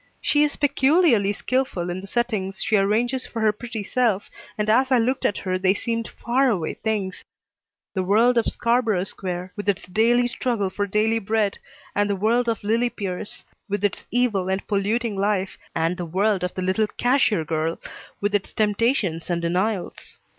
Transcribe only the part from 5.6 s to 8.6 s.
seemed far away things, the world of